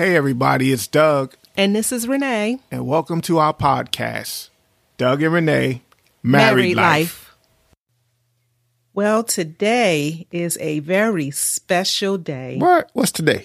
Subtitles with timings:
[0.00, 2.58] Hey, everybody, it's Doug, And this is Renee.
[2.70, 4.48] and welcome to our podcast,
[4.96, 5.82] Doug and Renee
[6.22, 7.36] Married, Life.
[8.94, 12.56] Well, today is a very special day.
[12.56, 12.88] What?
[12.94, 13.44] What's today?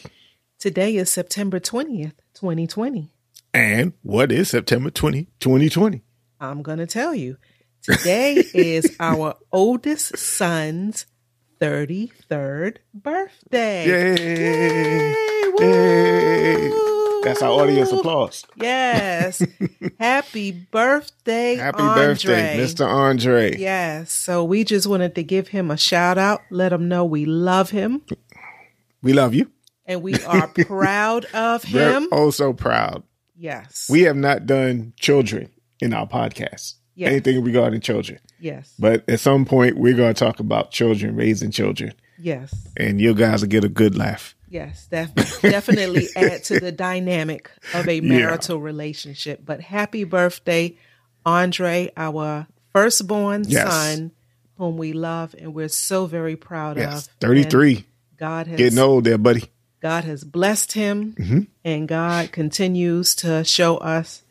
[0.57, 3.11] Today is September 20th, 2020.
[3.53, 6.03] And what is September 20, 2020?
[6.39, 7.35] I'm going to tell you.
[7.81, 11.05] Today is our oldest son's
[11.69, 13.87] 33rd birthday.
[13.87, 15.15] Yay!
[15.59, 16.71] Yay!
[17.23, 18.45] That's our audience applause.
[18.55, 19.41] Yes.
[19.99, 22.05] Happy birthday, Happy Andre.
[22.05, 22.85] birthday, Mr.
[22.87, 23.57] Andre.
[23.57, 24.11] Yes.
[24.11, 27.71] So we just wanted to give him a shout out, let him know we love
[27.71, 28.03] him
[29.01, 29.49] We love you.
[29.87, 32.07] and we are proud of We're him.
[32.11, 33.01] oh so proud.
[33.35, 33.87] Yes.
[33.89, 36.75] We have not done children in our podcast.
[36.95, 37.11] Yes.
[37.11, 38.19] Anything regarding children.
[38.39, 38.73] yes.
[38.79, 42.53] But at some point, we're going to talk about children, raising children, Yes.
[42.77, 44.33] and you guys will get a good laugh.
[44.49, 44.87] Yes.
[44.91, 49.41] That definitely add to the dynamic of a marital relationship.
[49.43, 50.77] But happy birthday,
[51.25, 53.69] Andre, our firstborn Yes.
[53.69, 54.11] son,
[54.57, 57.13] whom we love and we're so very proud Yes, of.
[57.19, 57.75] 33.
[57.75, 57.83] And
[58.17, 59.43] God has Getting old there, buddy.
[59.81, 61.39] God has blessed him, Mm-hmm.
[61.65, 64.23] and God continues to show us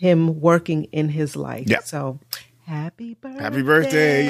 [0.00, 1.68] him working in his life.
[1.68, 1.80] Yeah.
[1.80, 2.18] So,
[2.64, 3.42] happy birthday!
[3.42, 4.26] Happy birthday.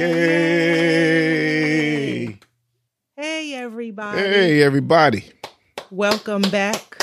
[2.26, 2.38] Yay.
[3.16, 4.18] Hey, everybody!
[4.18, 5.24] Hey, everybody.
[5.92, 6.96] Welcome back.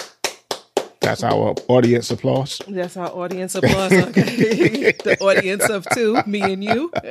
[1.00, 2.62] That's our audience applause.
[2.68, 3.94] That's our audience applause.
[3.94, 6.92] Okay, the audience of two, me and you.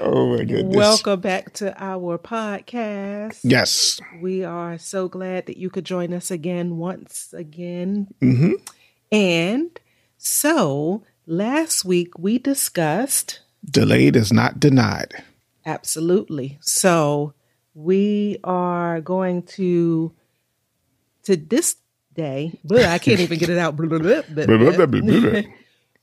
[0.00, 0.76] Oh, my goodness.
[0.76, 3.40] Welcome back to our podcast.
[3.42, 4.00] Yes.
[4.22, 8.06] We are so glad that you could join us again, once again.
[8.20, 8.52] hmm
[9.10, 9.78] And
[10.18, 15.22] so, last week we discussed Delayed is not denied.
[15.64, 16.58] absolutely.
[16.60, 17.34] So,
[17.74, 20.12] we are going to
[21.24, 21.76] to this
[22.14, 22.58] day.
[22.64, 23.76] Blah, I can't even get it out.
[23.76, 24.22] Blah, blah, blah,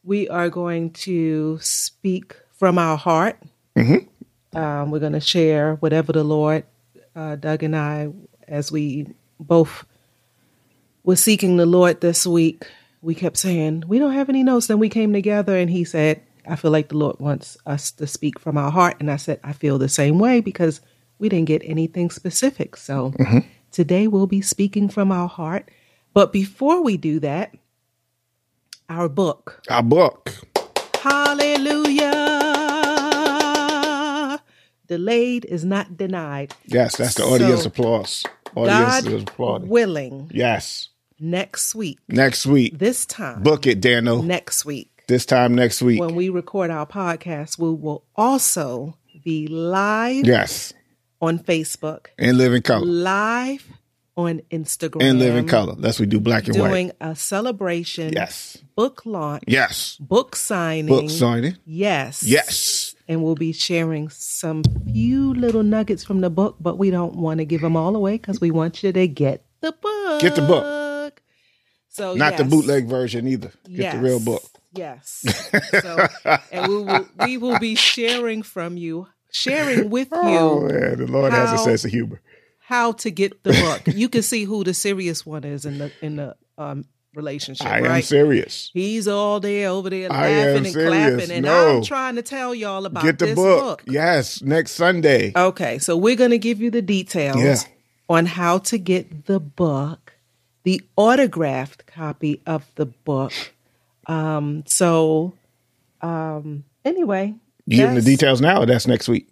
[0.03, 3.37] we are going to speak from our heart.
[4.55, 6.63] Um, we're going to share whatever the Lord,
[7.15, 8.09] uh, Doug and I,
[8.47, 9.07] as we
[9.39, 9.83] both
[11.03, 12.65] were seeking the Lord this week,
[13.05, 14.65] we kept saying, We don't have any notes.
[14.67, 18.07] Then we came together and he said, I feel like the Lord wants us to
[18.07, 18.97] speak from our heart.
[18.99, 20.81] And I said, I feel the same way because
[21.19, 22.75] we didn't get anything specific.
[22.75, 23.39] So mm-hmm.
[23.71, 25.69] today we'll be speaking from our heart.
[26.13, 27.55] But before we do that,
[28.89, 29.61] our book.
[29.69, 30.33] Our book.
[30.95, 32.11] Hallelujah.
[34.87, 36.53] Delayed is not denied.
[36.65, 38.23] Yes, that's the audience So, applause.
[38.55, 39.69] Audience God is applauding.
[39.69, 40.89] willing, Yes.
[41.19, 42.77] Next week, Next week.
[42.77, 44.23] this time, Book it, Danno.
[44.23, 45.99] next week, This time next week.
[45.99, 50.73] when we record our podcast, we will also be live Yes.
[51.21, 52.85] on Facebook, And live in color.
[52.85, 53.65] live
[54.17, 55.75] on Instagram, And live in color.
[55.77, 56.67] That's we do black and white.
[56.69, 58.57] doing a celebration, Yes.
[58.75, 59.95] book launch, Yes.
[60.01, 61.55] book signing, Book signing.
[61.65, 62.93] yes, Yes.
[63.07, 67.37] and we'll be sharing some few little nuggets from the book, but we don't want
[67.37, 70.21] to give them all away because we want you to get the book.
[70.21, 70.63] Get the book.
[71.95, 73.51] So Not the bootleg version either.
[73.73, 74.43] Get the real book.
[74.73, 75.23] Yes.
[75.81, 76.07] So,
[76.51, 81.07] and we will we will be sharing from you, sharing with you Oh man, the
[81.07, 82.21] Lord has a sense of humor.
[82.59, 83.95] how to get the book.
[83.95, 87.79] You can see who the serious one is in the in the um relationship, I
[87.79, 88.69] am serious.
[88.73, 90.89] He's all there over there laughing and serious.
[91.15, 91.77] clapping, and No.
[91.77, 93.83] I'm trying to tell y'all about Get the this book.
[93.87, 95.31] Yes, next Sunday.
[95.33, 97.55] Okay, so we're going to give you the details Yeah.
[98.09, 100.04] on how to get the book,
[100.65, 103.31] the autographed copy of the book.
[104.07, 105.33] Um, so,
[106.01, 107.33] um, anyway,
[107.65, 109.29] you give them the details now, or that's next week.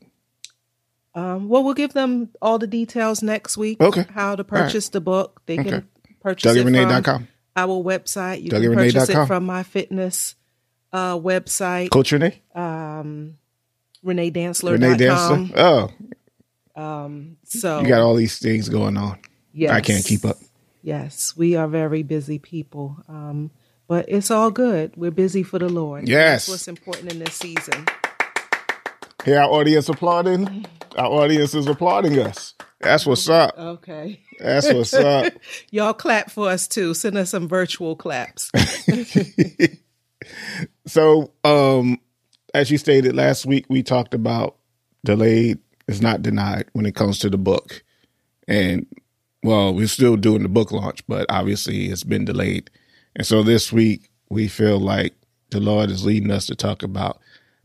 [1.15, 3.79] Um, well, we'll give them all the details next week.
[3.81, 4.05] Okay.
[4.13, 5.41] how to purchase the book?
[5.45, 5.69] They Okay.
[5.69, 5.87] can
[6.21, 6.75] purchase it from
[7.55, 8.41] our website.
[8.41, 10.35] You can purchase it from my fitness
[10.91, 12.41] uh, website, Coach Renee?
[12.55, 13.37] um,
[14.05, 14.73] ReneeDansler.com.
[14.81, 15.53] Renee Dancer.
[15.55, 15.91] Oh,
[17.45, 19.19] So you got all these things going on.
[19.53, 19.71] yes.
[19.71, 20.37] I can't keep up.
[20.83, 22.97] Yes, we are very busy people.
[23.07, 23.49] Um,
[23.87, 24.95] but it's all good.
[24.95, 26.07] We're busy for the Lord.
[26.07, 26.45] Yes.
[26.45, 27.85] That's what's important in this season.
[29.25, 30.65] Hear our audience applauding?
[30.97, 32.53] Our audience is applauding us.
[32.81, 33.57] That's what's up.
[33.57, 34.19] Okay.
[34.39, 35.33] That's what's up.
[35.71, 36.93] Y'all clap for us too.
[36.93, 38.51] Send us some virtual claps.
[40.85, 41.99] So, um,
[42.53, 44.57] as you stated last week, we talked about
[45.03, 47.83] delayed is not denied when it comes to the book.
[48.47, 48.85] And
[49.43, 52.69] well, we're still doing the book launch, but obviously it's been delayed.
[53.15, 55.13] And so this week we feel like
[55.51, 57.19] the Lord is leading us to talk about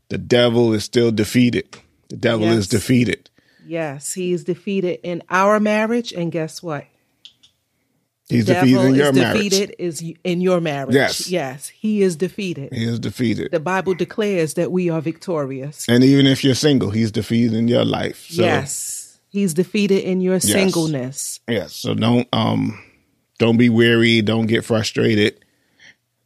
[0.09, 1.77] the devil is still defeated.
[2.09, 2.59] The devil Yes.
[2.59, 3.31] is defeated.
[3.67, 6.13] Yes, he is defeated in our marriage.
[6.13, 6.87] And guess what?
[8.29, 9.43] He's Devil defeated in is marriage.
[9.43, 10.95] defeated is in your marriage.
[10.95, 11.31] Yes.
[11.31, 11.69] Yes.
[11.69, 12.73] He is defeated.
[12.75, 13.51] He is defeated.
[13.53, 15.87] The Bible declares that we are victorious.
[15.89, 18.27] And even if you're single, he's defeated in your life.
[18.29, 18.98] So, yes.
[19.31, 21.41] He's defeated in your singleness.
[21.49, 21.75] Yes.
[21.75, 22.83] So don't um
[23.39, 25.45] don't be weary, don't get frustrated.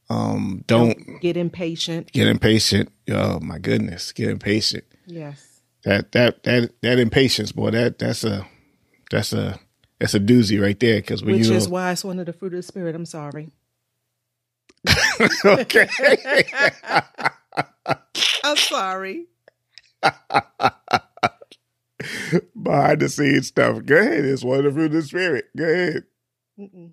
[0.08, 2.12] Um don't Get impatient.
[2.12, 2.93] get impatient.
[3.10, 4.84] Oh my goodness, get impatient.
[5.06, 5.60] Yes.
[5.84, 8.46] That that that that impatience, boy, that that's a
[9.10, 9.58] that's a
[9.99, 12.52] that's a doozy right there because Which you is why it's one of the fruit
[12.52, 12.94] of the spirit.
[12.94, 13.50] I'm sorry.
[15.44, 15.88] okay.
[18.44, 19.26] I'm sorry.
[22.62, 23.84] behind the scenes stuff.
[23.84, 24.25] Go ahead.
[24.25, 25.46] It's one of the fruit of the spirit.
[25.56, 26.05] Go ahead.
[26.58, 26.93] Mm-mm.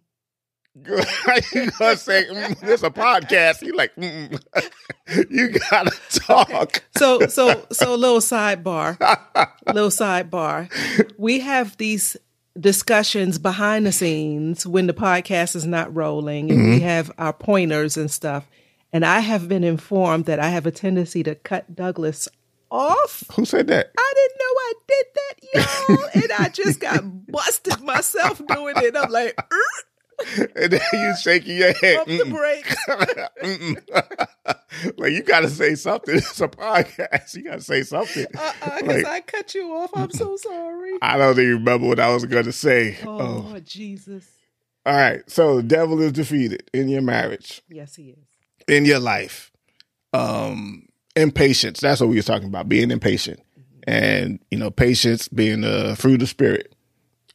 [1.53, 3.61] You gonna say mm, this a podcast?
[3.61, 4.39] You like mm,
[5.29, 6.83] you gotta talk.
[6.97, 8.97] So so so little sidebar.
[9.67, 10.69] little sidebar.
[11.17, 12.15] We have these
[12.57, 17.97] discussions behind the scenes when the podcast is not rolling and we have our pointers
[17.97, 18.47] and stuff.
[18.91, 22.27] And I have been informed that I have a tendency to cut Douglas
[22.71, 23.23] off.
[23.33, 23.91] Who said that?
[23.97, 25.35] I didn't know I did that,
[25.89, 26.09] y'all.
[26.23, 28.95] and I just got busted myself doing it.
[28.95, 29.63] I'm like, "Er,
[30.55, 32.05] And then you shaking your head.
[32.05, 32.75] pump the brakes.
[34.97, 36.15] like you gotta say something.
[36.17, 37.35] It's a podcast.
[37.35, 38.25] You gotta say something.
[38.37, 39.91] Uh-uh, because Like- I cut you off.
[39.95, 40.93] I'm so sorry.
[41.01, 42.97] I don't even remember what I was gonna say.
[43.05, 43.59] Oh, Oh.
[43.61, 44.27] Jesus.
[44.85, 45.27] All right.
[45.29, 47.61] So the devil is defeated in your marriage.
[47.69, 48.25] Yes, he is.
[48.67, 49.51] in your life.
[50.13, 51.79] Um, impatience.
[51.79, 52.69] That's what we were talking about.
[52.69, 53.41] Being impatient,
[53.87, 56.73] and you know, patience being the fruit of spirit.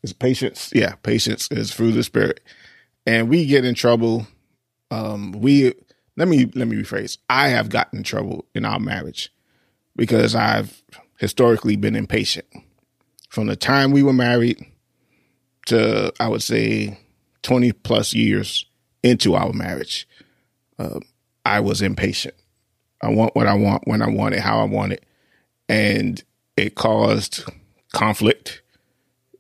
[0.03, 0.71] Is patience?
[0.75, 2.41] Yeah, patience is fruit of the spirit.
[3.07, 4.27] And we get in trouble.
[4.91, 5.75] Um, we
[6.17, 7.19] let me let me rephrase.
[7.31, 9.33] I have gotten in trouble in our marriage
[9.97, 10.83] because I've
[11.19, 12.47] historically been impatient.
[13.31, 14.65] From the time we were married
[15.67, 16.99] to I would say
[17.43, 18.67] twenty plus years
[19.03, 20.07] into our marriage,
[21.45, 22.35] I was impatient.
[23.05, 25.05] I want what I want when I want it, how I want it.
[25.69, 26.23] And
[26.57, 27.45] it caused
[27.93, 28.63] conflict.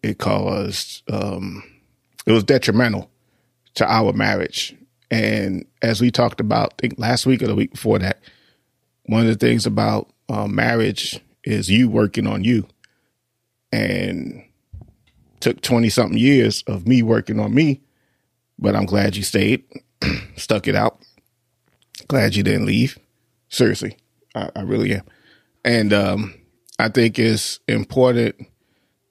[0.03, 1.63] It caused, um,
[2.27, 3.11] it was detrimental
[3.75, 4.77] to our marriage.
[5.11, 8.21] And as we talked about, I think last week or the week before that,
[9.07, 12.67] one of the things about uh, marriage is you working on you.
[13.73, 14.45] And
[15.41, 17.83] took 20 something years of me working on me,
[18.59, 19.65] but I'm glad you stayed,
[20.37, 20.99] stuck it out
[22.09, 22.99] glad you didn't leave.
[23.55, 23.97] Seriously,
[24.35, 25.05] I, I really am.
[25.65, 26.35] And um,
[26.81, 28.35] I think it's important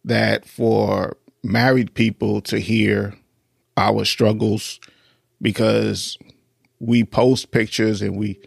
[0.04, 3.16] that for married people to hear
[3.78, 4.82] our struggles
[5.42, 6.18] because
[6.80, 8.38] we post pictures and we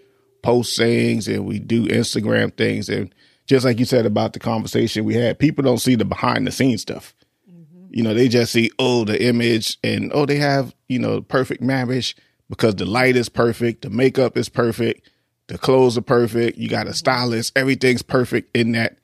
[0.42, 2.90] post sayings and we do Instagram things.
[2.90, 3.14] And
[3.46, 6.52] just like you said about the conversation we had, people don't see the behind the
[6.52, 7.14] scenes stuff.
[7.88, 11.62] You know, they just see, oh, the image and, oh, they have, you know, perfect
[11.62, 12.14] marriage
[12.50, 15.08] because the light is perfect, the makeup is perfect,
[15.48, 18.98] the clothes are perfect, you got a stylist, everything's perfect in that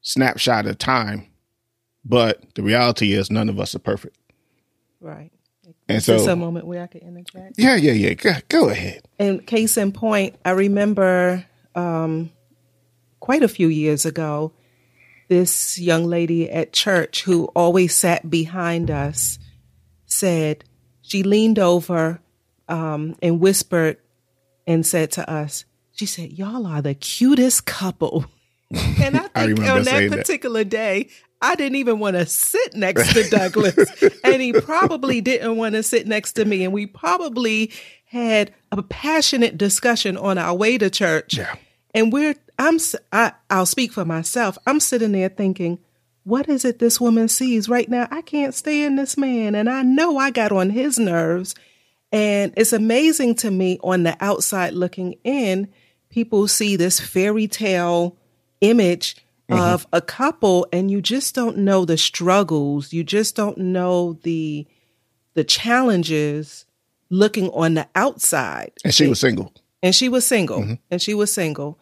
[0.00, 1.26] snapshot of time.
[2.04, 4.16] But the reality is, none of us are perfect.
[5.00, 5.30] Right.
[5.88, 7.54] And so, a moment where I can interject?
[7.58, 8.14] yeah, yeah, yeah.
[8.14, 9.06] Go, go ahead.
[9.18, 11.44] And case in point, I remember
[11.74, 12.30] um,
[13.20, 14.52] quite a few years ago,
[15.28, 19.38] this young lady at church who always sat behind us
[20.06, 20.64] said,
[21.02, 22.20] she leaned over
[22.68, 23.98] um, and whispered
[24.68, 28.26] and said to us, she said, Y'all are the cutest couple.
[28.70, 31.08] And I I think remember on that particular day,
[31.40, 33.78] I didn't even want to sit next to Douglas.
[34.22, 36.64] and he probably didn't want to sit next to me.
[36.64, 37.72] And we probably
[38.04, 41.38] had a passionate discussion on our way to church.
[41.38, 41.54] Yeah.
[41.94, 42.78] And we're, I'm,
[43.10, 44.58] I, I'll speak for myself.
[44.66, 45.78] I'm sitting there thinking,
[46.24, 48.06] what is it this woman sees right now?
[48.10, 49.54] I can't stand this man.
[49.54, 51.54] And I know I got on his nerves.
[52.12, 55.68] And it's amazing to me on the outside looking in,
[56.10, 58.16] people see this fairy tale
[58.60, 59.16] image
[59.50, 62.92] of a couple and you just don't know the struggles.
[62.92, 64.66] You just don't know the
[65.34, 66.66] the challenges
[67.10, 68.72] looking on the outside.
[68.84, 69.52] And she was single.
[69.82, 70.76] And she was single.
[70.90, 71.78] And she was single.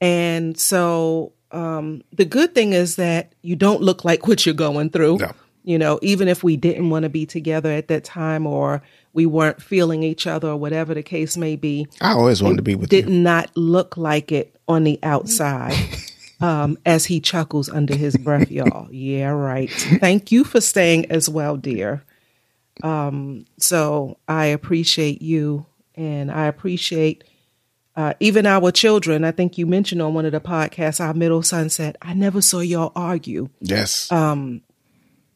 [0.00, 4.90] And so um the good thing is that you don't look like what you're going
[4.90, 5.32] through No.
[5.68, 8.80] You know, even if we didn't want to be together at that time or
[9.12, 12.62] we weren't feeling each other or whatever the case may be, I always wanted to
[12.62, 13.10] be with did you.
[13.10, 15.74] Did not look like it on the outside.
[16.40, 18.86] Um, as he chuckles under his breath, y'all.
[18.92, 19.68] Yeah, right.
[19.68, 22.04] Thank you for staying as well, dear.
[22.84, 27.24] Um, so I appreciate you and I appreciate
[27.96, 29.24] uh, even our children.
[29.24, 32.40] I think you mentioned on one of the podcasts, our middle son said, I never
[32.40, 34.12] saw y'all argue Yes.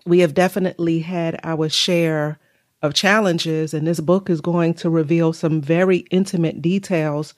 [0.07, 2.39] We have definitely had our share
[2.83, 3.73] of challenges.
[3.73, 7.35] And this book is going to reveal some very intimate details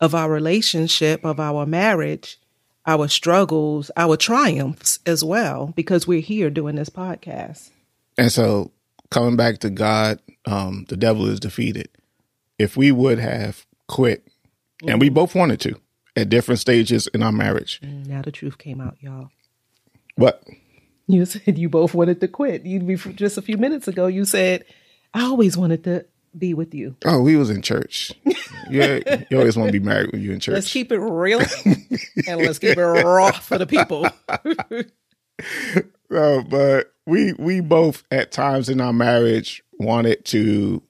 [0.00, 2.38] of our relationship, of our marriage,
[2.86, 7.70] our struggles, our triumphs as well, because we're here doing this podcast.
[8.18, 8.72] And so,
[9.10, 11.88] coming back to God, um, the devil is defeated.
[12.58, 14.88] If we would have quit, mm-hmm.
[14.90, 15.80] and we both wanted to
[16.16, 17.80] at different stages in our marriage.
[17.82, 19.30] Mm, now the truth came out, y'all.
[20.16, 20.42] What?
[21.08, 22.64] You said you both wanted to quit.
[22.64, 24.64] You just a few minutes ago you said
[25.12, 26.06] I always wanted to
[26.36, 26.96] be with you.
[27.04, 28.12] Oh, we was in church.
[28.70, 30.54] yeah, you always want to be married when you're in church.
[30.54, 34.08] Let's keep it real and let's keep it raw for the people.
[36.10, 40.82] no, but we we both at times in our marriage wanted to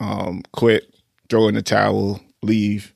[0.00, 0.94] um, quit,
[1.28, 2.94] throw in the towel, leave,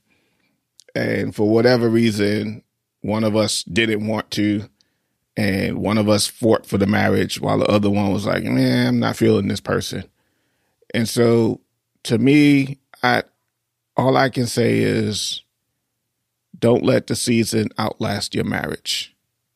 [0.95, 2.63] and for whatever reason,
[3.01, 4.69] one of us didn't want to,
[5.37, 8.87] and one of us fought for the marriage while the other one was like, "Man,
[8.87, 10.05] I'm not feeling this person."
[10.95, 11.61] And so,
[12.05, 13.25] to me, I
[13.97, 15.43] all I can say is,
[16.59, 19.15] don't let the season outlast your marriage.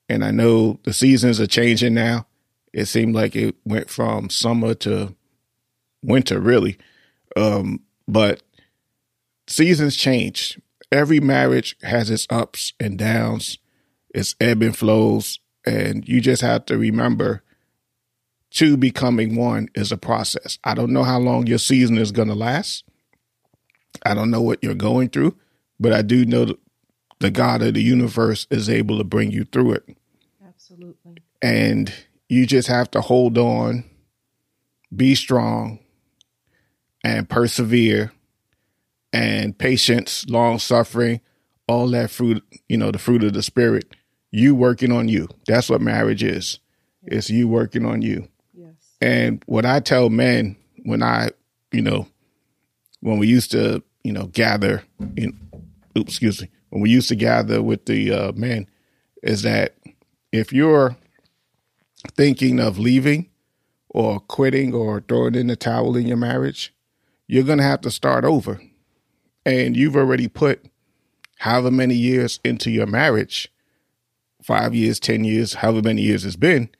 [0.09, 2.27] And I know the seasons are changing now.
[2.73, 5.15] It seemed like it went from summer to
[6.03, 6.77] winter, really.
[7.37, 8.43] Um, but
[9.47, 10.59] seasons change
[10.93, 13.59] every marriage has its ups and downs,
[14.15, 17.43] its ebb and flows, and you just have to remember
[18.51, 20.59] two becoming one is a process.
[20.65, 22.85] I don't know how long your season is going to last.
[24.05, 25.37] I don't know what you're going through,
[25.81, 26.55] but I do know
[27.19, 29.97] the God of the universe is able to bring you through it.
[30.47, 31.17] Absolutely.
[31.43, 31.93] And
[32.29, 33.85] you just have to hold on,
[34.95, 35.81] be strong,
[37.05, 38.13] and persevere
[39.13, 41.21] and patience, long suffering,
[41.69, 43.95] all that fruit, you know, the fruit of the spirit,
[44.37, 45.29] you working on you.
[45.47, 46.59] That's what marriage is.
[47.05, 48.29] It's you working on you.
[48.53, 48.75] Yes.
[49.01, 51.31] And what I tell men when I,
[51.73, 52.07] you know,
[53.01, 54.83] when we used to, you know, gather
[55.17, 55.41] in,
[55.97, 58.67] oops, excuse me, when we used to gather with the uh, men
[59.23, 59.79] is that
[60.33, 60.99] if you're
[62.15, 63.31] thinking of leaving
[63.89, 66.75] or quitting or throwing in the towel in your marriage,
[67.27, 68.61] you're going to have to start over
[69.47, 70.63] and you've already put
[71.39, 73.51] however many years into your marriage
[74.47, 76.71] five years, 10 years, however many years it's been.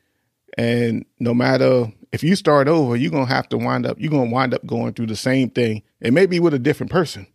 [0.57, 4.11] And no matter if you start over, you're going to have to wind up, you're
[4.11, 7.27] going to wind up going through the same thing and maybe with a different person.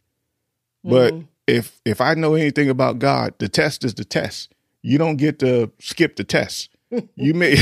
[0.83, 1.25] But mm-hmm.
[1.47, 4.53] if, if I know anything about God, the test is the test.
[4.81, 6.69] You don't get to skip the test.
[7.15, 7.57] you may,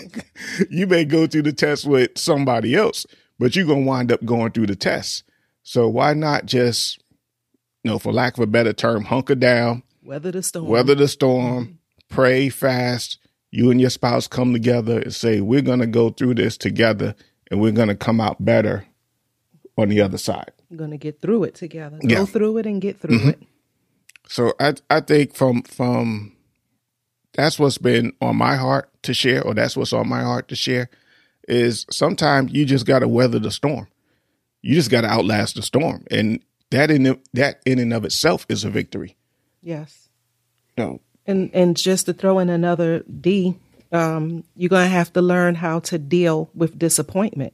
[0.70, 3.04] you may go through the test with somebody else,
[3.38, 5.24] but you're going to wind up going through the test.
[5.64, 7.02] So why not just,
[7.82, 11.08] you know, for lack of a better term, hunker down, weather the storm, weather the
[11.08, 13.18] storm, pray, fast.
[13.50, 17.14] You and your spouse come together and say, we're going to go through this together
[17.50, 18.86] and we're going to come out better
[19.78, 20.52] on the other side.
[20.70, 21.98] We're going to get through it together.
[22.02, 22.18] Yeah.
[22.18, 23.28] Go through it and get through mm-hmm.
[23.30, 23.42] it.
[24.28, 26.36] So I I think from from
[27.34, 30.56] that's what's been on my heart to share, or that's what's on my heart to
[30.56, 30.90] share,
[31.46, 33.86] is sometimes you just got to weather the storm
[34.66, 38.44] you just got to outlast the storm, and that in that in and of itself
[38.48, 39.16] is a victory.
[39.62, 40.08] Yes.
[40.76, 41.00] No.
[41.26, 43.56] And and just to throw in another D,
[43.92, 47.52] um, you're gonna have to learn how to deal with disappointment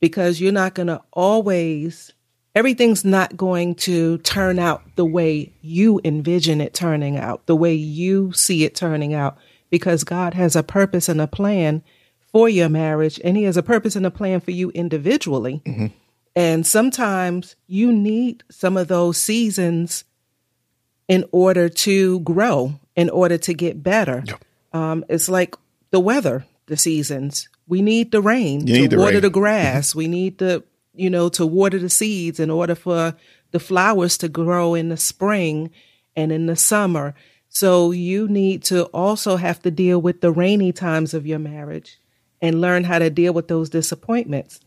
[0.00, 2.12] because you're not gonna always
[2.56, 7.74] everything's not going to turn out the way you envision it turning out, the way
[7.74, 9.36] you see it turning out,
[9.68, 11.82] because God has a purpose and a plan
[12.32, 15.60] for your marriage, and He has a purpose and a plan for you individually.
[15.66, 15.86] Mm-hmm.
[16.34, 20.04] And sometimes you need some of those seasons
[21.08, 24.24] in order to grow, in order to get better.
[24.26, 24.44] Yep.
[24.72, 25.56] Um, it's like
[25.90, 27.48] the weather, the seasons.
[27.68, 29.22] We need the rain you to water rain.
[29.22, 29.94] the grass.
[29.94, 33.14] we need the, you know, to water the seeds in order for
[33.50, 35.70] the flowers to grow in the spring
[36.14, 37.14] and in the summer.
[37.48, 41.98] So you need to also have to deal with the rainy times of your marriage
[42.42, 44.60] and learn how to deal with those disappointments.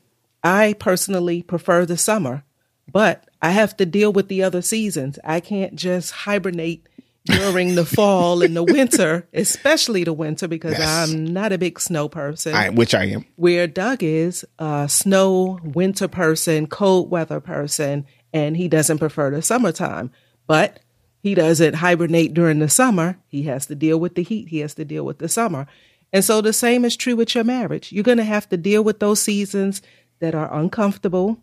[0.44, 2.44] I personally prefer the summer,
[2.92, 5.18] but I have to deal with the other seasons.
[5.24, 6.88] I can't just hibernate
[7.26, 11.10] during the fall and the winter, especially the winter, because yes.
[11.10, 12.54] I'm not a big snow person.
[12.54, 13.26] I, which I am.
[13.36, 19.42] Where Doug is a snow winter person, cold weather person, and he doesn't prefer the
[19.42, 20.12] summertime.
[20.48, 20.80] But
[21.22, 23.18] he doesn't hibernate during the summer.
[23.28, 24.50] He has to deal with the heat.
[24.50, 25.68] He has to deal with the summer.
[26.12, 27.92] And so the same is true with your marriage.
[27.92, 29.82] You're going to have to deal with those seasons
[30.20, 31.42] that are uncomfortable,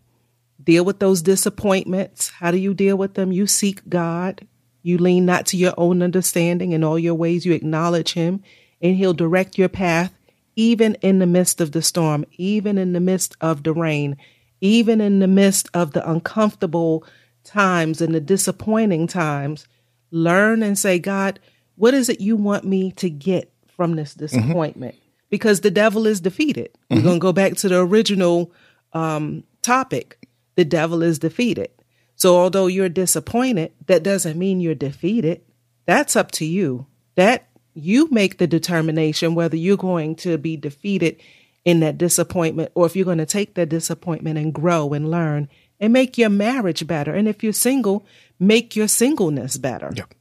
[0.63, 2.29] deal with those disappointments.
[2.29, 3.31] How do you deal with them?
[3.31, 4.47] You seek God.
[4.83, 6.71] You lean not to your own understanding.
[6.71, 8.43] In all your ways, you acknowledge Him,
[8.81, 10.13] and He'll direct your path
[10.57, 14.17] even in the midst of the storm, even in the midst of the rain,
[14.59, 17.05] even in the midst of the uncomfortable
[17.43, 19.67] times and the disappointing times,
[20.09, 21.39] learn and say, God,
[21.75, 24.95] what is it you want me to get from this disappointment?
[24.95, 25.03] Mm-hmm.
[25.29, 26.71] Because the devil is defeated.
[26.73, 26.95] Mm-hmm.
[26.95, 28.51] We're going to go back to the original
[28.93, 30.17] um, topic.
[30.57, 31.69] The devil is defeated.
[32.15, 35.43] So although you're disappointed, that doesn't mean you're defeated.
[35.85, 36.87] That's up to you.
[37.13, 41.21] That you make the determination whether you're going to be defeated
[41.63, 45.47] in that disappointment or if you're going to take that disappointment and grow and learn
[45.79, 47.13] and make your marriage better.
[47.13, 48.03] And if you're single,
[48.39, 49.91] make your singleness better.
[49.95, 50.15] Yep.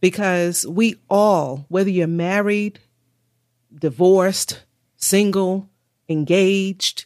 [0.00, 2.80] Because we all, whether you're married,
[3.78, 4.62] divorced,
[4.96, 5.68] single,
[6.08, 7.04] engaged,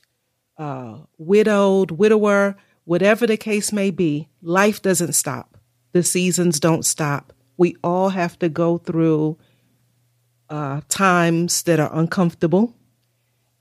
[0.58, 5.58] uh, widowed, widower, whatever the case may be, life doesn't stop.
[5.92, 7.32] The seasons don't stop.
[7.56, 9.38] We all have to go through
[10.48, 12.74] uh, times that are uncomfortable,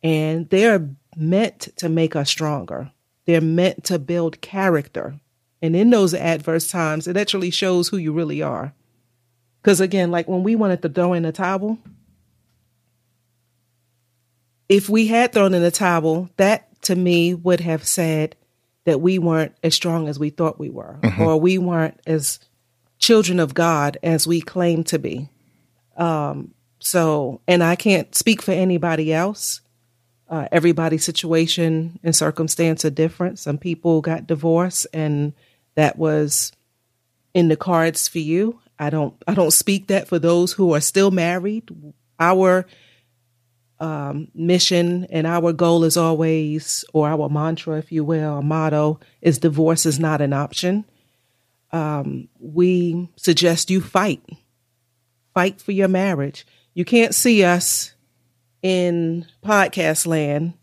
[0.03, 2.91] and they're meant to make us stronger.
[3.25, 5.19] They're meant to build character.
[5.61, 8.73] And in those adverse times, it actually shows who you really are.
[9.61, 11.79] Because again, like when we wanted to throw in a towel,
[14.69, 18.35] if we had thrown in a towel, that to me would have said
[18.85, 21.21] that we weren't as strong as we thought we were, mm-hmm.
[21.21, 22.39] or we weren't as
[22.99, 25.29] children of God as we claim to be.
[25.97, 29.61] Um, so, and I can't speak for anybody else.
[30.29, 33.39] Uh, everybody's situation and circumstance are different.
[33.39, 35.33] Some people got divorced, and
[35.75, 36.51] that was
[37.33, 38.59] in the cards for you.
[38.77, 39.15] I don't.
[39.27, 41.69] I don't speak that for those who are still married.
[42.19, 42.65] Our
[43.79, 48.99] um, mission and our goal is always, or our mantra, if you will, our motto
[49.21, 50.85] is divorce is not an option.
[51.71, 54.23] Um, we suggest you fight,
[55.33, 56.45] fight for your marriage.
[56.73, 57.93] You can't see us
[58.61, 60.53] in podcast land,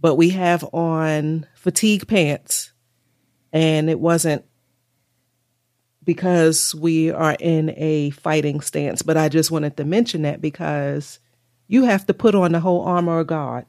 [0.00, 2.72] but we have on fatigue pants.
[3.52, 4.44] And it wasn't
[6.02, 11.18] because we are in a fighting stance, but I just wanted to mention that because
[11.66, 13.66] you have to put on the whole armor of God.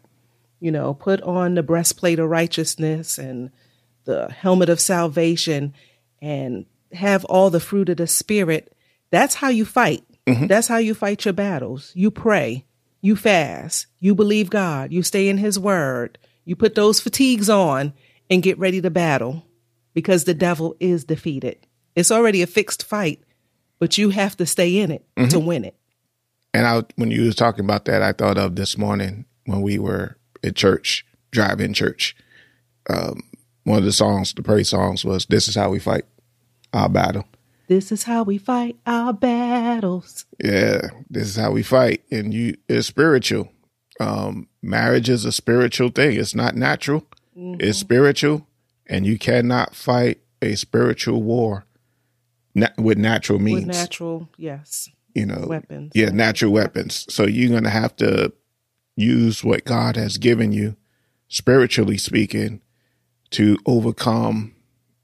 [0.59, 3.51] You know, put on the breastplate of righteousness and
[4.05, 5.73] the helmet of salvation
[6.21, 8.73] and have all the fruit of the spirit.
[9.11, 10.03] That's how you fight.
[10.25, 10.47] Mm-hmm.
[10.47, 11.91] That's how you fight your battles.
[11.93, 12.65] You pray,
[13.01, 17.93] you fast, you believe God, you stay in His word, you put those fatigues on
[18.29, 19.45] and get ready to battle
[19.93, 21.57] because the devil is defeated.
[21.95, 23.21] It's already a fixed fight,
[23.79, 25.29] but you have to stay in it mm-hmm.
[25.29, 25.75] to win it.
[26.55, 29.77] And I, when you was talking about that, I thought of this morning when we
[29.77, 32.15] were at church, drive-in church.
[32.89, 33.23] Um,
[33.65, 36.05] one of the songs, the praise songs, was "This is how we fight
[36.71, 37.25] our battle."
[37.67, 40.25] This is how we fight our battles.
[40.41, 42.03] Yeah, this is how we fight.
[42.09, 43.49] And you it's spiritual.
[43.99, 46.17] Um, marriage is a spiritual thing.
[46.17, 47.01] It's not natural.
[47.37, 47.55] Mm-hmm.
[47.59, 48.47] It's spiritual.
[48.87, 51.65] And you cannot fight a spiritual war
[52.53, 53.67] na- with natural means.
[53.67, 54.89] With natural, yes.
[55.15, 55.93] You know, weapons.
[55.95, 57.05] Yeah, natural weapons.
[57.09, 58.33] So you're going to have to
[58.95, 60.75] use what God has given you,
[61.29, 62.61] spiritually speaking,
[63.31, 64.53] to overcome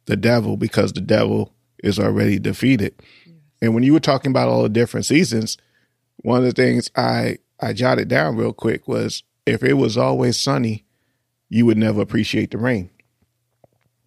[0.05, 2.93] the devil because the devil is already defeated.
[3.25, 3.35] Yes.
[3.61, 5.57] And when you were talking about all the different seasons,
[6.17, 10.37] one of the things I I jotted down real quick was if it was always
[10.37, 10.85] sunny,
[11.49, 12.89] you would never appreciate the rain.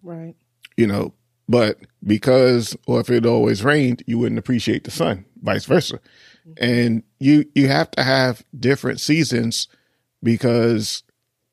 [0.03, 0.35] Right.
[0.77, 1.13] You know,
[1.47, 5.99] but because or if it always rained, you wouldn't appreciate the sun, vice versa.
[6.47, 6.51] Mm-hmm.
[6.63, 9.67] And you you have to have different seasons
[10.21, 11.03] because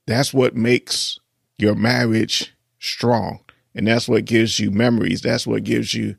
[0.07, 1.19] that's what makes
[1.59, 3.39] your marriage strong
[3.75, 5.23] and that's what gives you memories.
[5.23, 6.17] That's what gives you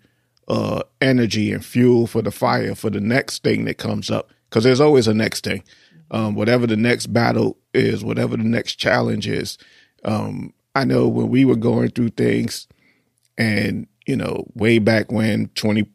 [0.48, 4.30] uh, energy and fuel for the fire for the next thing that comes up.
[4.50, 5.64] Because there's always a next thing.
[6.12, 9.58] Um, whatever the next battle is, whatever the next challenge is.
[10.06, 12.68] Um, I know when we were going through things,
[13.38, 15.86] and you know, way back when 20,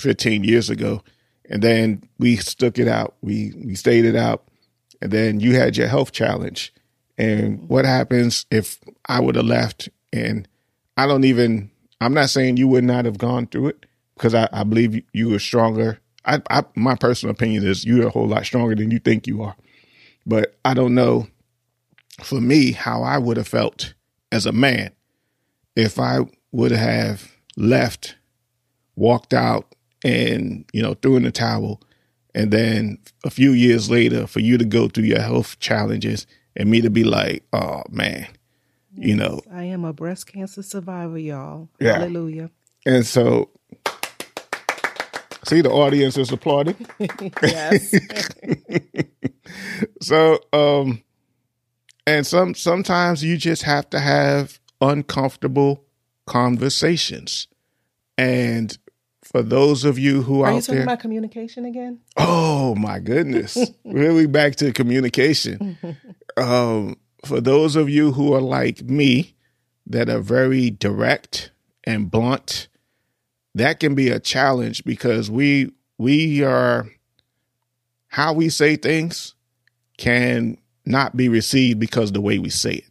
[0.00, 1.02] 15 years ago,
[1.48, 3.14] and then we stuck it out.
[3.22, 4.48] We we stayed it out,
[5.00, 6.72] and then you had your health challenge.
[7.18, 10.48] And what happens if I would have left and
[10.96, 11.70] I don't even.
[12.02, 15.30] I'm not saying you would not have gone through it because I, I believe you
[15.30, 15.98] were stronger.
[16.24, 19.42] I, I, my personal opinion is you're a whole lot stronger than you think you
[19.42, 19.54] are.
[20.26, 21.26] But I don't know
[22.22, 23.94] for me how I would have felt
[24.32, 24.92] as a man
[25.76, 26.20] if I
[26.52, 28.16] would have left,
[28.96, 31.80] walked out, and you know threw in the towel,
[32.34, 36.70] and then a few years later for you to go through your health challenges and
[36.70, 38.26] me to be like, oh man,
[38.94, 41.68] you know, I am a breast cancer survivor, y'all.
[41.78, 41.98] Yeah.
[41.98, 42.50] Hallelujah.
[42.86, 43.50] And so,
[45.44, 46.86] see, the audience is applauding.
[47.42, 47.94] yes.
[50.00, 51.02] so, um,
[52.06, 55.84] and some sometimes you just have to have uncomfortable
[56.26, 57.46] conversations.
[58.16, 58.76] And
[59.30, 62.00] for those of you who Are out you talking about communication again?
[62.16, 65.78] oh my goodness, really back to communication.
[66.36, 69.34] um, for those of you who are like me,
[69.86, 71.50] that are very direct
[71.84, 72.68] and blunt,
[73.54, 76.88] that can be a challenge because we we are
[78.08, 79.34] how we say things
[79.98, 82.84] can not be received because the way we say it.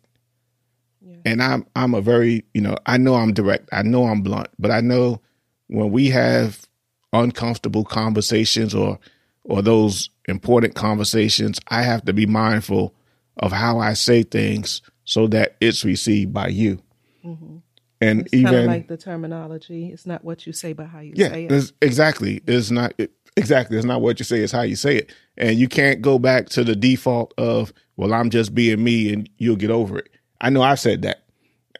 [1.01, 1.15] Yeah.
[1.25, 3.69] And I'm I'm a very, you know, I know I'm direct.
[3.71, 5.21] I know I'm blunt, but I know
[5.69, 6.67] when we have
[7.13, 8.99] uncomfortable conversations or
[9.45, 12.93] or those important conversations, I have to be mindful
[13.37, 16.79] of how I say things so that it's received by you.
[17.25, 17.57] Mm-hmm.
[18.01, 19.87] And It's even like the terminology.
[19.87, 21.51] It's not what you say, but how you yeah, say it.
[21.51, 22.41] it's- exactly.
[22.45, 23.77] It's not it, exactly.
[23.77, 24.39] It's not what you say.
[24.39, 25.13] It's how you say it.
[25.37, 29.29] And you can't go back to the default of well, I'm just being me, and
[29.39, 30.09] you'll get over it.
[30.41, 31.23] I know I've said that.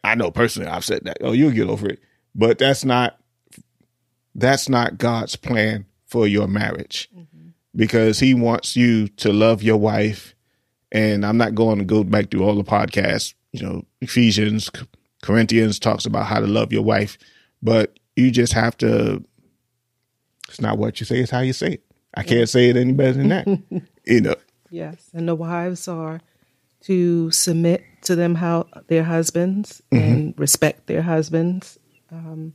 [0.04, 1.18] I know personally I've said that.
[1.20, 2.00] Oh, you'll get over it.
[2.34, 3.19] But that's not
[4.34, 7.08] that's not God's plan for your marriage
[7.74, 10.34] because He wants you to love your wife.
[10.92, 13.34] And I'm not going to go back through all the podcasts.
[13.52, 14.70] You know, Ephesians,
[15.22, 17.16] Corinthians talks about how to love your wife,
[17.62, 19.24] but you just have to.
[20.48, 21.84] It's not what you say; it's how you say it.
[22.14, 23.46] I can't say it any better than that.
[24.04, 24.34] you know,
[24.70, 26.20] Yes, and the wives are
[26.82, 31.78] to submit to them how their husbands and respect their husbands
[32.10, 32.54] um,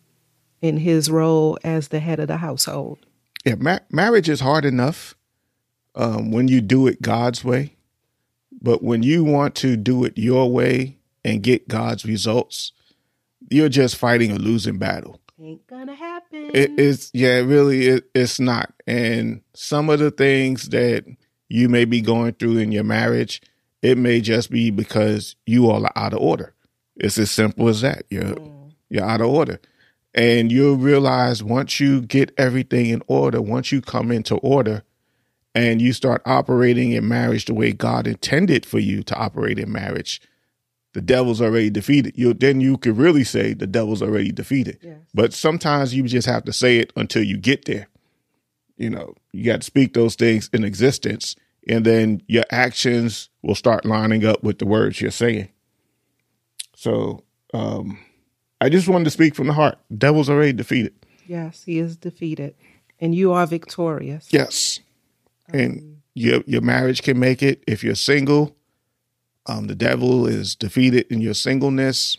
[0.65, 3.05] in his role as the head of the household.
[3.45, 5.15] yeah, ma- marriage is hard enough
[5.95, 7.75] um, when you do it God's way,
[8.61, 12.71] but when you want to do it your way and get God's results,
[13.49, 15.19] you're just fighting a losing battle.
[15.39, 16.51] Ain't gonna happen.
[16.53, 18.73] It is, yeah, really, it, it's not.
[18.87, 21.05] And some of the things that
[21.49, 23.41] you may be going through in your marriage,
[23.81, 26.53] it may just be because you all are out of order.
[26.95, 28.05] It's as simple as that.
[28.09, 28.35] You're
[28.89, 29.59] you're out of order,
[30.15, 34.83] and you'll realize once you get everything in order, once you come into order,
[35.53, 39.71] and you start operating in marriage the way God intended for you to operate in
[39.71, 40.21] marriage,
[40.93, 42.17] the devil's already defeated.
[42.17, 44.79] You then you could really say the devil's already defeated.
[44.81, 44.97] Yes.
[45.13, 47.87] But sometimes you just have to say it until you get there.
[48.77, 51.35] You know, you got to speak those things in existence,
[51.67, 55.49] and then your actions will start lining up with the words you're saying.
[56.75, 57.23] So,
[57.53, 57.99] um,
[58.65, 59.77] I just wanted to speak from the heart.
[59.95, 60.93] devil's already defeated.
[61.27, 62.55] yes, he is defeated,
[62.99, 64.27] and you are victorious.
[64.31, 64.79] Yes,
[65.49, 68.55] and your your marriage can make it if you're single.
[69.45, 72.17] Um, the devil is defeated in your singleness.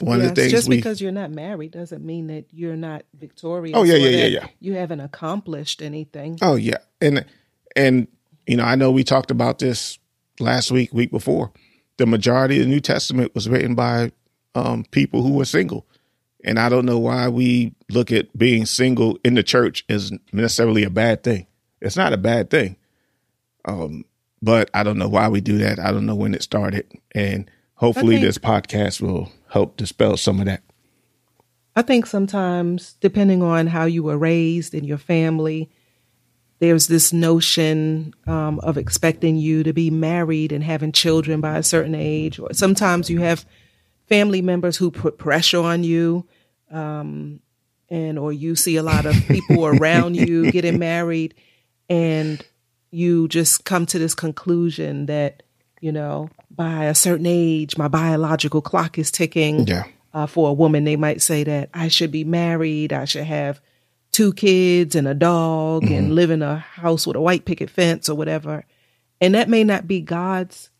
[0.00, 2.76] One Yes, of the things just we because you're not married doesn't mean that you're
[2.76, 3.76] not victorious.
[3.76, 4.46] Oh, yeah, yeah, yeah, yeah.
[4.58, 6.38] You haven't accomplished anything.
[6.42, 7.24] Oh yeah, and
[7.76, 8.08] and
[8.48, 9.98] you know I know we talked about this
[10.40, 11.52] last week, week before.
[11.98, 14.10] The majority of the New Testament was written by
[14.54, 15.86] um, people who are single,
[16.44, 20.84] and I don't know why we look at being single in the church as necessarily
[20.84, 21.46] a bad thing.
[21.80, 22.76] It's not a bad thing,
[23.64, 24.04] um,
[24.42, 25.78] but I don't know why we do that.
[25.78, 30.40] I don't know when it started, and hopefully think- this podcast will help dispel some
[30.40, 30.62] of that.
[31.76, 35.70] I think sometimes, depending on how you were raised in your family,
[36.58, 41.62] there's this notion um, of expecting you to be married and having children by a
[41.62, 42.38] certain age.
[42.38, 43.46] Or sometimes you have
[44.10, 46.26] family members who put pressure on you,
[46.70, 47.40] um,
[47.88, 51.34] and or you see a lot of people around you getting married,
[51.88, 52.44] and
[52.90, 55.42] you just come to this conclusion that
[55.80, 60.52] you know by a certain age, my biological clock is ticking Yeah, uh, for a
[60.52, 63.60] woman, they might say that I should be married, I should have
[64.12, 68.08] two kids and a dog and live in a house with a white picket fence
[68.08, 68.64] or whatever.
[69.20, 70.70] And that may not be God's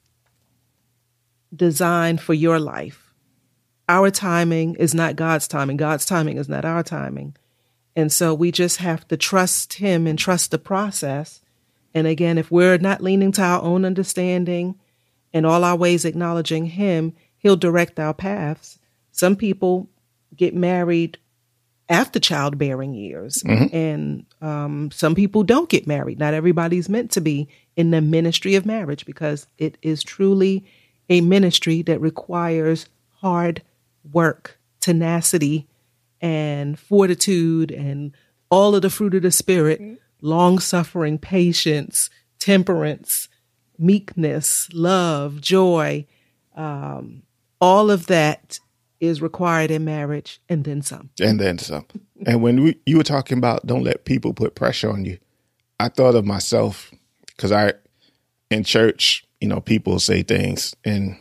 [1.55, 3.10] design for your life.
[3.91, 5.77] Our timing is not God's timing.
[5.77, 7.35] God's timing is not our timing.
[7.97, 11.41] And so we just have to trust Him and trust the process.
[11.93, 14.79] And again, if we're not leaning to our own understanding
[15.35, 18.79] and all our ways acknowledging Him, He'll direct our paths.
[19.11, 19.89] Some people
[20.37, 21.19] get married
[21.89, 26.21] after childbearing years, and um, some people don't get married.
[26.21, 30.65] Not everybody's meant to be in the ministry of marriage because it is truly
[31.09, 33.63] a ministry that requires hard
[34.13, 35.67] work, tenacity,
[36.21, 38.15] and fortitude, and
[38.51, 39.81] all of the fruit of the Spirit
[40.23, 43.29] long suffering, patience, temperance,
[43.79, 46.07] meekness, love, joy.
[46.55, 47.23] Um,
[47.61, 48.59] all of that
[49.01, 51.11] is required in marriage and then some.
[51.21, 51.87] and then some.
[52.27, 55.19] And when we, you were talking about don't let people put pressure on you,
[55.79, 56.91] I thought of myself
[57.29, 57.73] because I
[58.51, 61.17] in church, you know, people say things and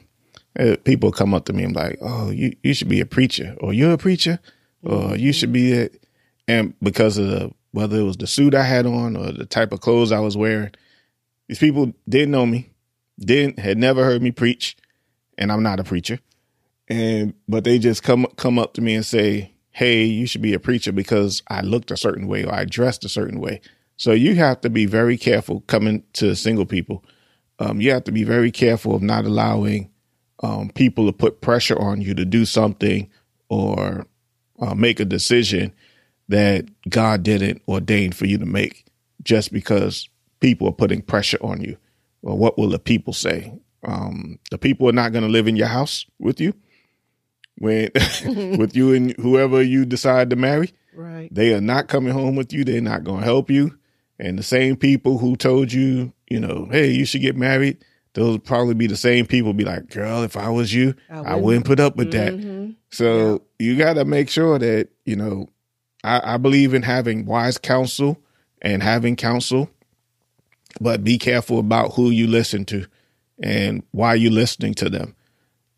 [0.84, 3.74] people come up to me and like, "Oh, you you should be a preacher, or
[3.74, 4.40] you're a preacher,
[4.84, 6.04] or you should be it."
[6.48, 9.72] And because of the whether it was the suit I had on or the type
[9.72, 10.72] of clothes I was wearing,
[11.48, 12.72] these people didn't know me,
[13.20, 14.76] didn't had never heard me preach,
[15.38, 16.20] and I'm not a preacher.
[16.88, 20.54] And but they just come come up to me and say, "Hey, you should be
[20.54, 23.62] a preacher because I looked a certain way or I dressed a certain way."
[23.98, 27.04] So you have to be very careful coming to single people.
[27.60, 29.90] Um, you have to be very careful of not allowing
[30.42, 33.10] um, people to put pressure on you to do something
[33.50, 34.06] or
[34.60, 35.74] uh, make a decision
[36.28, 38.86] that God didn't ordain for you to make
[39.24, 40.08] just because
[40.40, 41.78] people are putting pressure on you.
[42.22, 43.54] Well, what will the people say?
[43.84, 46.54] Um, the people are not going to live in your house with you
[47.58, 47.90] when
[48.26, 50.72] with you and whoever you decide to marry.
[50.94, 51.34] Right.
[51.34, 52.64] They are not coming home with you.
[52.64, 53.78] They're not going to help you.
[54.20, 57.84] And the same people who told you, you know, hey, you should get married,
[58.20, 61.14] those would probably be the same people be like, girl, if I was you, I
[61.14, 62.66] wouldn't, I wouldn't put up with mm-hmm.
[62.68, 62.76] that.
[62.92, 63.66] So yeah.
[63.66, 65.48] you got to make sure that, you know,
[66.04, 68.22] I, I believe in having wise counsel
[68.62, 69.70] and having counsel,
[70.82, 72.88] but be careful about who you listen to
[73.42, 75.16] and why you're listening to them.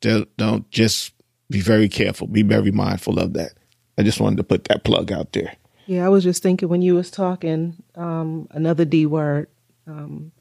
[0.01, 1.13] Just, don't just
[1.51, 2.25] be very careful.
[2.25, 3.51] Be very mindful of that.
[3.99, 5.53] I just wanted to put that plug out there.
[5.85, 9.47] Yeah, I was just thinking when you was talking, um, another D word,
[9.85, 10.31] um,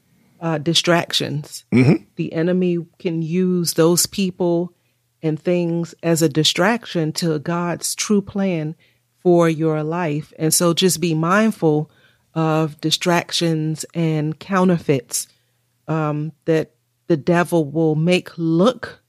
[0.41, 1.63] uh, distractions.
[1.71, 2.03] Mm-hmm.
[2.15, 4.73] The enemy can use those people
[5.21, 8.75] and things as a distraction to God's true plan
[9.19, 10.33] for your life.
[10.39, 11.91] And so just be mindful
[12.33, 15.27] of distractions and counterfeits
[15.87, 16.71] um, that
[17.07, 19.01] the devil will make look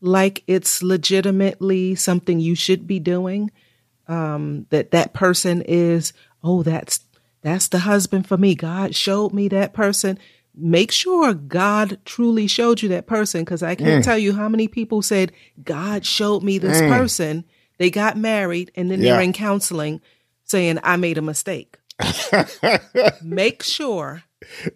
[0.00, 3.50] like it's legitimately something you should be doing.
[4.06, 6.12] Um, that that person is,
[6.44, 7.00] oh, that's
[7.42, 8.54] that's the husband for me.
[8.54, 10.18] God showed me that person.
[10.56, 14.04] Make sure God truly showed you that person because I can't mm.
[14.04, 16.88] tell you how many people said, God showed me this mm.
[16.88, 17.44] person
[17.78, 19.12] they got married and then yeah.
[19.12, 20.00] they're in counseling
[20.44, 21.78] saying, I made a mistake.
[23.22, 24.22] make sure.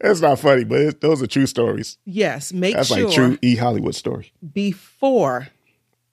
[0.01, 1.99] That's not funny, but it, those are true stories.
[2.05, 2.53] Yes.
[2.53, 2.97] Make That's sure.
[2.99, 4.33] That's like true E Hollywood story.
[4.53, 5.49] Before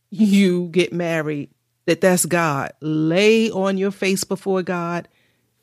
[0.09, 1.49] you get married,
[1.85, 2.71] that that's God.
[2.81, 5.07] Lay on your face before God,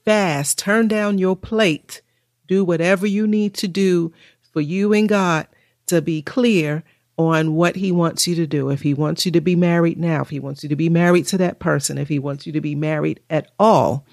[0.04, 2.00] fast, turn down your plate,
[2.46, 4.12] do whatever you need to do
[4.52, 5.46] for you and God
[5.86, 6.84] to be clear
[7.16, 8.70] on what he wants you to do.
[8.70, 11.26] If he wants you to be married now, if he wants you to be married
[11.28, 14.04] to that person, if he wants you to be married at all,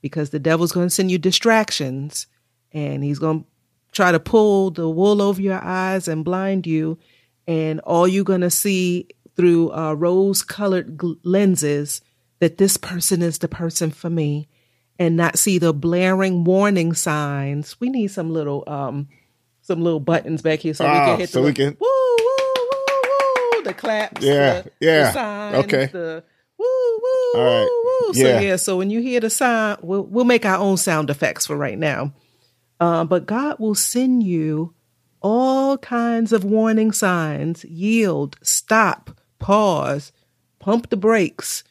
[0.00, 2.26] because the devil's going to send you distractions
[2.72, 3.46] and he's going to
[3.92, 6.98] try to pull the wool over your eyes and blind you.
[7.46, 12.00] And all you're going to see through uh, rose colored gl- lenses
[12.40, 14.48] that this person is the person for me
[15.02, 17.78] and not see the blaring warning signs.
[17.80, 19.08] We need some little, um,
[19.60, 21.88] some little buttons back here so we can ah, hit so the we can woo
[22.18, 23.62] woo.
[23.64, 26.22] the claps, yeah, the, yeah, the signs, okay, the
[26.56, 27.68] woo woo All right.
[27.68, 28.14] woo woo.
[28.14, 28.40] So yeah.
[28.40, 31.56] yeah, so when you hear the sign, we'll we'll make our own sound effects for
[31.56, 32.12] right now.
[32.78, 34.72] Uh, but God will send you
[35.20, 39.10] all kinds of warning signs: yield, stop,
[39.40, 40.12] pause,
[40.60, 41.64] pump the brakes,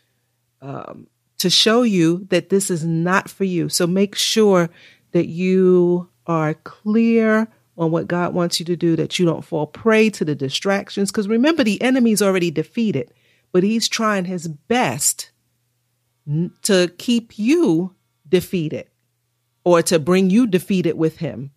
[0.62, 1.08] um,
[1.42, 3.68] to show you that this is not for you.
[3.68, 4.70] So make sure
[5.12, 7.48] that you are clear
[7.80, 11.12] on what God wants you to do, that you don't fall prey to the distractions.
[11.12, 13.12] Because remember, the enemy's already defeated,
[13.52, 15.32] but he's trying his best
[16.62, 17.96] to keep you
[18.30, 18.88] defeated
[19.64, 21.50] or to bring you defeated with him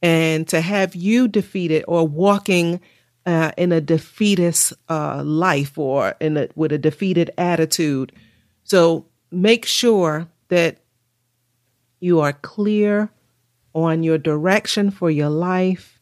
[0.00, 2.80] and to have you defeated or walking
[3.26, 8.12] uh, in a defeatist uh, life or in a, with a defeated attitude.
[8.62, 10.78] So make sure that
[12.00, 13.10] you are clear
[13.74, 15.98] on your direction for your life,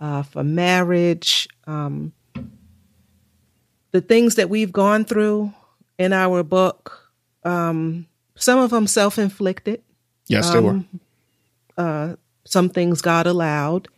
[0.00, 2.12] uh, for marriage, um,
[3.90, 5.52] the things that we've gone through
[5.98, 7.12] in our book.
[7.44, 9.82] Um, some of them self inflicted.
[10.26, 10.70] Yes, they were.
[10.70, 11.00] Um,
[11.76, 13.88] uh, some things God allowed.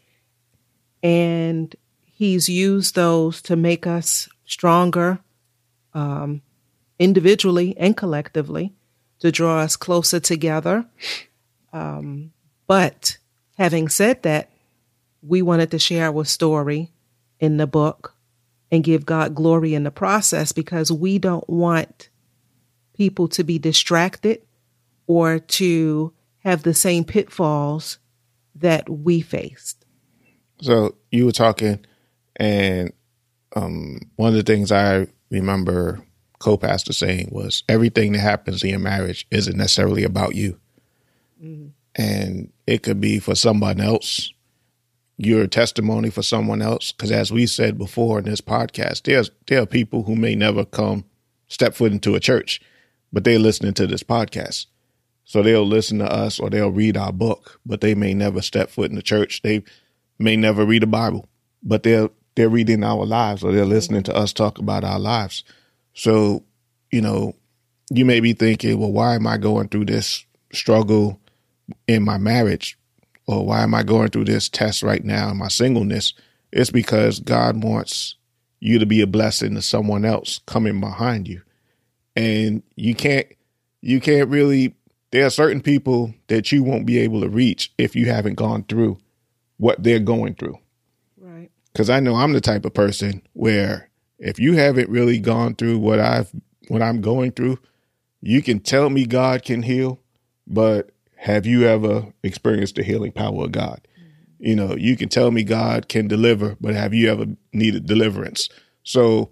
[1.02, 5.18] And He's used those to make us stronger
[5.94, 6.42] um,
[7.02, 8.72] individually and collectively,
[9.18, 10.86] to draw us closer together.
[11.72, 12.32] Um,
[12.66, 13.18] but
[13.56, 14.50] having said that,
[15.22, 16.92] we wanted to share our story
[17.38, 18.14] in the book
[18.70, 22.08] and give God glory in the process because we don't want
[22.94, 24.42] people to be distracted
[25.06, 27.98] or to have the same pitfalls
[28.54, 29.84] that we faced.
[30.60, 31.84] So you were talking,
[32.36, 32.92] and
[33.54, 36.04] um, one of the things I remember
[36.42, 40.58] co-pastor saying was everything that happens in your marriage isn't necessarily about you.
[41.42, 44.32] Mm-hmm and it could be for someone else
[45.18, 46.92] your testimony for someone else.
[46.92, 50.64] Because as we said before in this podcast, there's there are people who may never
[50.64, 51.04] come
[51.48, 52.60] step foot into a church,
[53.12, 54.66] but they're listening to this podcast.
[55.24, 58.70] So they'll listen to us or they'll read our book, but they may never step
[58.70, 59.42] foot in the church.
[59.42, 59.62] They
[60.18, 61.28] may never read the Bible,
[61.62, 65.44] but they're they're reading our lives or they're listening to us talk about our lives.
[65.94, 66.44] So,
[66.90, 67.34] you know,
[67.90, 71.20] you may be thinking, well, why am I going through this struggle
[71.86, 72.78] in my marriage?
[73.26, 76.12] Or why am I going through this test right now in my singleness?
[76.52, 78.16] It's because God wants
[78.60, 81.42] you to be a blessing to someone else coming behind you.
[82.14, 83.26] And you can't
[83.80, 84.74] you can't really
[85.10, 88.64] there are certain people that you won't be able to reach if you haven't gone
[88.64, 88.98] through
[89.56, 90.58] what they're going through.
[91.16, 91.50] Right.
[91.74, 93.88] Cuz I know I'm the type of person where
[94.22, 96.30] if you haven't really gone through what I've
[96.68, 97.58] what I'm going through,
[98.20, 100.00] you can tell me God can heal,
[100.46, 103.80] but have you ever experienced the healing power of God?
[103.98, 104.46] Mm-hmm.
[104.46, 108.48] You know, you can tell me God can deliver, but have you ever needed deliverance?
[108.84, 109.30] So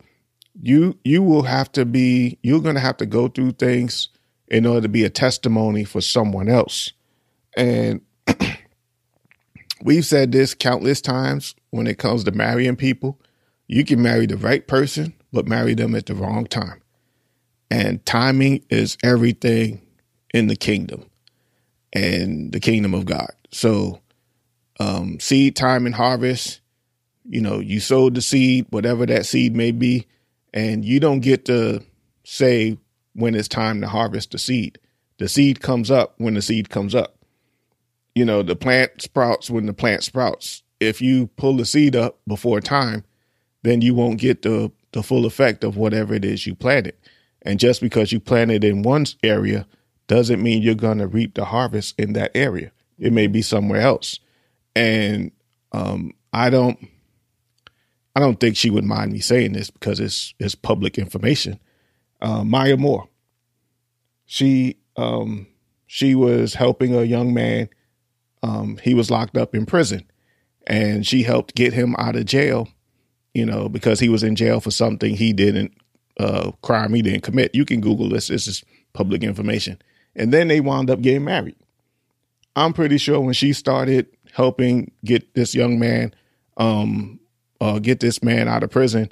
[0.60, 4.08] you you will have to be you're going to have to go through things
[4.48, 6.92] in order to be a testimony for someone else.
[7.56, 8.00] And
[9.82, 13.20] we've said this countless times when it comes to marrying people.
[13.72, 16.82] You can marry the right person, but marry them at the wrong time.
[17.70, 19.80] And timing is everything
[20.34, 21.08] in the kingdom
[21.92, 23.30] and the kingdom of God.
[23.52, 24.00] So,
[24.80, 26.60] um, seed time and harvest,
[27.24, 30.08] you know, you sowed the seed, whatever that seed may be,
[30.52, 31.80] and you don't get to
[32.24, 32.76] say
[33.12, 34.80] when it's time to harvest the seed.
[35.18, 37.24] The seed comes up when the seed comes up.
[38.16, 40.64] You know, the plant sprouts when the plant sprouts.
[40.80, 43.04] If you pull the seed up before time,
[43.62, 46.94] then you won't get the, the full effect of whatever it is you planted.
[47.42, 49.66] And just because you planted in one area
[50.06, 52.72] doesn't mean you're going to reap the harvest in that area.
[52.98, 54.18] It may be somewhere else.
[54.74, 55.32] And
[55.72, 56.78] um, I don't
[58.14, 61.60] I don't think she would mind me saying this because it's it's public information.
[62.20, 63.08] Uh, Maya Moore,
[64.26, 65.46] she um,
[65.86, 67.68] she was helping a young man.
[68.42, 70.10] Um, he was locked up in prison,
[70.66, 72.68] and she helped get him out of jail.
[73.34, 75.72] You know, because he was in jail for something he didn't
[76.18, 77.54] uh, crime he didn't commit.
[77.54, 78.28] You can Google this.
[78.28, 79.78] This is public information
[80.14, 81.56] and then they wound up getting married.
[82.56, 86.14] I'm pretty sure when she started helping get this young man,
[86.56, 87.20] um,
[87.60, 89.10] uh, get this man out of prison,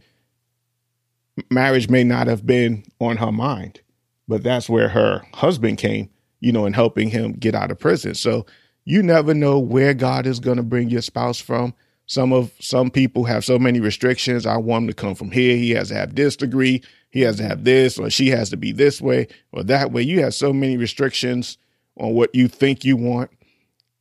[1.50, 3.80] marriage may not have been on her mind,
[4.26, 8.14] but that's where her husband came, you know, in helping him get out of prison.
[8.14, 8.44] So
[8.84, 11.74] you never know where God is going to bring your spouse from.
[12.08, 14.46] Some of some people have so many restrictions.
[14.46, 15.56] I want him to come from here.
[15.56, 18.56] He has to have this degree he has to have this or she has to
[18.56, 20.02] be this way or that way.
[20.02, 21.58] You have so many restrictions
[21.96, 23.30] on what you think you want.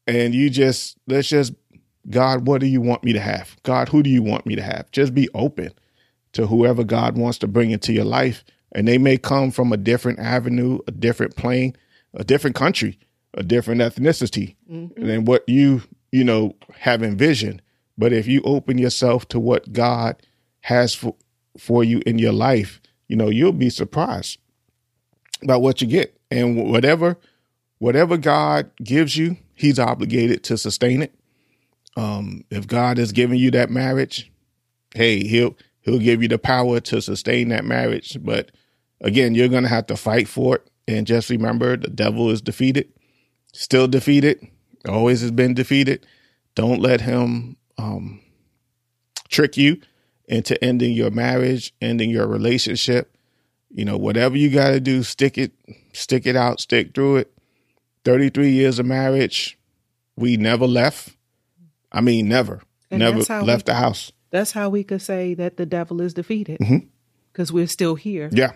[0.05, 1.53] And you just, let's just,
[2.09, 3.57] God, what do you want me to have?
[3.63, 4.89] God, who do you want me to have?
[4.91, 5.71] Just be open
[6.33, 8.43] to whoever God wants to bring into your life.
[8.73, 11.75] And they may come from a different avenue, a different plane,
[12.13, 12.99] a different country,
[13.33, 15.05] a different ethnicity mm-hmm.
[15.05, 17.61] than what you, you know, have envisioned.
[17.97, 20.21] But if you open yourself to what God
[20.61, 21.15] has for,
[21.57, 24.37] for you in your life, you know, you'll be surprised
[25.45, 26.19] by what you get.
[26.29, 27.17] And whatever,
[27.79, 31.15] whatever God gives you, He's obligated to sustain it.
[31.95, 34.31] Um, if God is giving you that marriage,
[34.93, 38.17] hey, He'll He'll give you the power to sustain that marriage.
[38.21, 38.51] But
[39.01, 40.69] again, you're gonna have to fight for it.
[40.87, 42.91] And just remember, the devil is defeated,
[43.53, 44.47] still defeated,
[44.87, 46.05] always has been defeated.
[46.55, 48.21] Don't let him um,
[49.29, 49.81] trick you
[50.27, 53.15] into ending your marriage, ending your relationship.
[53.69, 55.51] You know, whatever you got to do, stick it,
[55.93, 57.33] stick it out, stick through it.
[58.05, 59.57] 33 years of marriage,
[60.15, 61.15] we never left.
[61.91, 64.11] I mean, never, and never left we, the house.
[64.29, 67.55] That's how we could say that the devil is defeated because mm-hmm.
[67.55, 68.29] we're still here.
[68.31, 68.53] Yeah.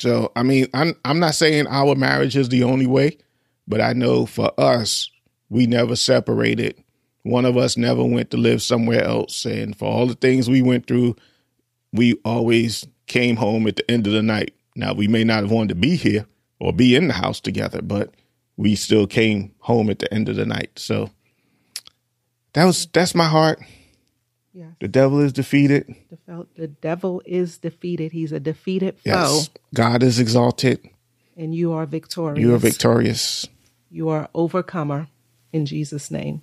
[0.00, 3.18] So, I mean, I'm I'm not saying our marriage is the only way,
[3.66, 5.10] but I know for us,
[5.48, 6.82] we never separated
[7.22, 9.44] one of us never went to live somewhere else.
[9.44, 11.16] And for all the things we went through,
[11.92, 14.54] we always came home at the end of the night.
[14.76, 16.26] Now, we may not have wanted to be here
[16.60, 18.14] or be in the house together, but
[18.56, 20.78] we still came home at the end of the night.
[20.78, 21.10] So
[22.52, 23.60] that was that's my heart.
[24.52, 24.70] Yes.
[24.80, 25.94] The devil is defeated.
[26.26, 28.12] The, the devil is defeated.
[28.12, 29.00] He's a defeated foe.
[29.04, 29.50] yes.
[29.72, 30.88] God is exalted.
[31.36, 32.40] And you are victorious.
[32.40, 33.46] You are victorious.
[33.90, 35.08] You are overcomer
[35.52, 36.42] in Jesus' name.